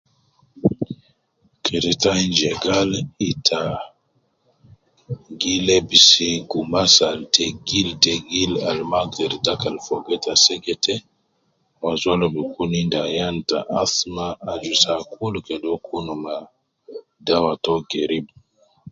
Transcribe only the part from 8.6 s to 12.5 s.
al ma agder dakal fogo ita segete, wu azol al bi